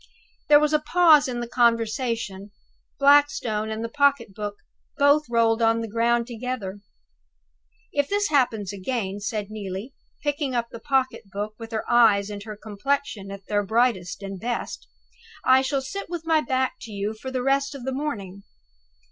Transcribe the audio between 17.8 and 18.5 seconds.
the morning.